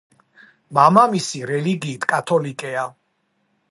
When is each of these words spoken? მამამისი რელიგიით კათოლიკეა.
მამამისი 0.77 1.43
რელიგიით 1.53 2.11
კათოლიკეა. 2.17 2.93